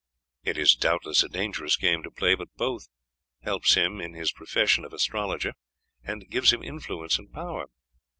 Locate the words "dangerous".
1.29-1.77